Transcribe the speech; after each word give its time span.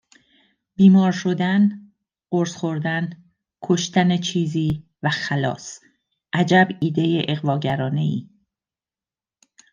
بیمار 0.75 1.11
شدن، 1.11 1.91
قرص 2.31 2.55
خوردن، 2.55 3.09
کشتن 3.63 4.17
چیزی 4.17 4.83
و 5.03 5.09
خلاص. 5.09 5.79
عجب 6.33 6.67
ایده 6.81 7.25
اغواگرانهای! 7.27 8.27